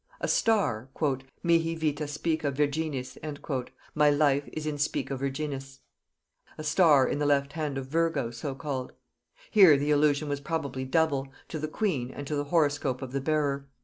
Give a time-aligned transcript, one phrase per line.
[0.19, 0.89] A star,
[1.43, 3.19] "Mihi vita Spica Virginis"
[3.93, 5.77] (My life is in Spica Virginis)
[6.57, 8.93] a star in the left hand of Virgo so called:
[9.51, 13.21] here the allusion was probably double; to the queen, and to the horoscope of the
[13.21, 13.67] bearer.